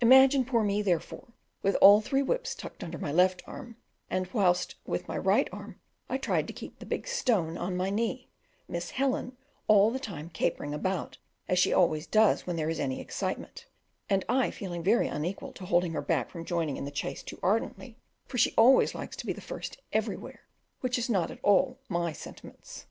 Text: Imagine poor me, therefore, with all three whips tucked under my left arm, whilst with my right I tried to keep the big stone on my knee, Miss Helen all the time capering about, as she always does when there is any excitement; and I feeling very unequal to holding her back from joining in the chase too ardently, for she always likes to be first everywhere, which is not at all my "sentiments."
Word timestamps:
Imagine 0.00 0.46
poor 0.46 0.64
me, 0.64 0.80
therefore, 0.80 1.34
with 1.60 1.74
all 1.82 2.00
three 2.00 2.22
whips 2.22 2.54
tucked 2.54 2.82
under 2.82 2.96
my 2.96 3.12
left 3.12 3.42
arm, 3.46 3.76
whilst 4.32 4.76
with 4.86 5.06
my 5.06 5.18
right 5.18 5.50
I 6.08 6.16
tried 6.16 6.46
to 6.46 6.54
keep 6.54 6.78
the 6.78 6.86
big 6.86 7.06
stone 7.06 7.58
on 7.58 7.76
my 7.76 7.90
knee, 7.90 8.30
Miss 8.68 8.92
Helen 8.92 9.36
all 9.68 9.90
the 9.90 9.98
time 9.98 10.30
capering 10.30 10.72
about, 10.72 11.18
as 11.46 11.58
she 11.58 11.74
always 11.74 12.06
does 12.06 12.46
when 12.46 12.56
there 12.56 12.70
is 12.70 12.80
any 12.80 13.02
excitement; 13.02 13.66
and 14.08 14.24
I 14.30 14.50
feeling 14.50 14.82
very 14.82 15.08
unequal 15.08 15.52
to 15.52 15.66
holding 15.66 15.92
her 15.92 16.00
back 16.00 16.30
from 16.30 16.46
joining 16.46 16.78
in 16.78 16.86
the 16.86 16.90
chase 16.90 17.22
too 17.22 17.38
ardently, 17.42 17.98
for 18.24 18.38
she 18.38 18.54
always 18.56 18.94
likes 18.94 19.14
to 19.16 19.26
be 19.26 19.34
first 19.34 19.76
everywhere, 19.92 20.46
which 20.80 20.96
is 20.98 21.10
not 21.10 21.30
at 21.30 21.38
all 21.44 21.78
my 21.90 22.12
"sentiments." 22.14 22.86